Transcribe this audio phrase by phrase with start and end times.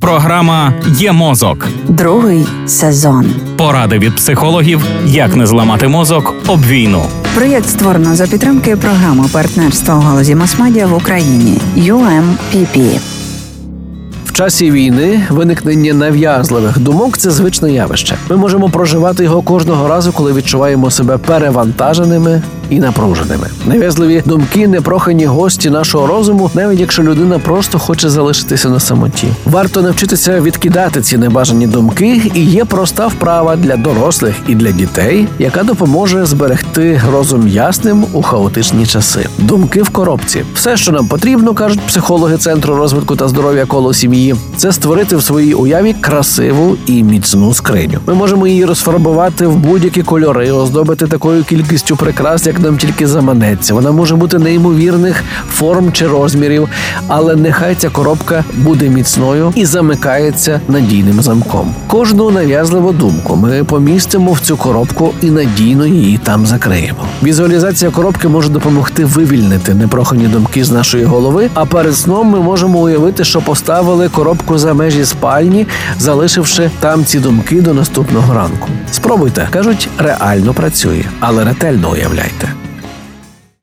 [0.00, 1.68] Програма Є мозок.
[1.88, 3.26] Другий сезон.
[3.56, 7.02] Поради від психологів, як не зламати мозок об війну.
[7.34, 12.98] Проєкт створено за підтримки програми партнерства у галузі масмедіа в Україні UMPP.
[14.24, 18.16] В часі війни виникнення нав'язливих думок це звичне явище.
[18.30, 23.46] Ми можемо проживати його кожного разу, коли відчуваємо себе перевантаженими і напруженими.
[23.66, 29.28] Нав'язливі думки непрохані гості нашого розуму, навіть якщо людина просто хоче залишитися на самоті.
[29.44, 35.28] Варто навчитися відкидати ці небажані думки, і є проста вправа для дорослих і для дітей,
[35.38, 39.26] яка допоможе зберегти розум ясним у хаотичні часи.
[39.38, 40.44] Думки в коробці.
[40.54, 45.22] Все, що нам потрібно, кажуть психологи центру розвитку та здоров'я коло сім'ї, це створити в
[45.22, 47.98] своїй уяві красиву і міцну скриню.
[48.06, 53.74] Ми можемо її розфарбувати в будь-які кольори, оздобити такою кількістю прикрас, як нам тільки заманеться.
[53.74, 56.68] Вона може бути неймовірних форм чи розмірів,
[57.08, 61.74] але нехай ця коробка буде міцною і замикається надійним замком.
[61.86, 66.98] Кожну нав'язливу думку ми помістимо в цю коробку і надійно її там закриємо.
[67.22, 71.50] Візуалізація коробки може допомогти вивільнити непрохані думки з нашої голови.
[71.54, 75.66] А перед сном ми можемо уявити, що поставили коробку за межі спальні,
[75.98, 78.68] залишивши там ці думки до наступного ранку.
[78.90, 82.59] Спробуйте, кажуть, реально працює, але ретельно уявляйте.